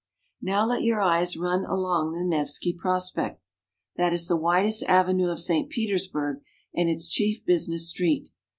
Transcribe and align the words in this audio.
Now 0.41 0.65
let 0.65 0.81
your 0.81 0.99
eyes 0.99 1.37
run 1.37 1.63
along 1.63 2.13
the 2.13 2.25
Nevski 2.25 2.75
Prospekt. 2.75 3.37
That 3.97 4.13
is 4.13 4.25
the 4.25 4.35
widest 4.35 4.81
avenue 4.87 5.29
of 5.29 5.39
St. 5.39 5.69
Petersburg, 5.69 6.41
and 6.73 6.89
its 6.89 7.07
chief 7.07 7.45
business 7.45 7.89
street. 7.89 8.29